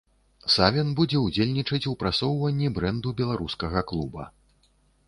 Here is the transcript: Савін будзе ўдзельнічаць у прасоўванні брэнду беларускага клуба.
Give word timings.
Савін 0.53 0.87
будзе 0.99 1.19
ўдзельнічаць 1.25 1.81
у 1.91 1.95
прасоўванні 2.01 2.73
брэнду 2.79 3.17
беларускага 3.21 3.87
клуба. 3.95 4.23